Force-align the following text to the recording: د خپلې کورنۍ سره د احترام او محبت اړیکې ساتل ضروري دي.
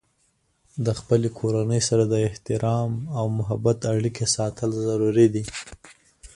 د 0.85 0.87
خپلې 0.99 1.29
کورنۍ 1.39 1.81
سره 1.89 2.03
د 2.07 2.13
احترام 2.27 2.91
او 3.17 3.25
محبت 3.39 3.79
اړیکې 3.93 4.25
ساتل 4.35 4.69
ضروري 4.87 5.27
دي. 5.33 5.43